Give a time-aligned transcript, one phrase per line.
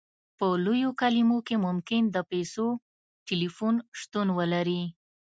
[0.37, 2.67] په لویو کلیو کې ممکن د پیسو
[3.27, 4.83] ټیلیفون شتون ولري